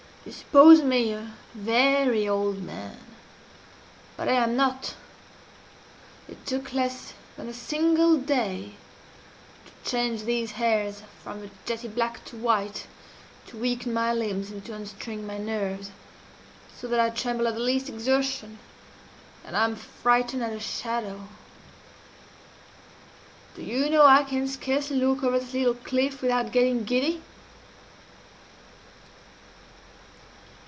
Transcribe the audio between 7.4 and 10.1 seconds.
a single day to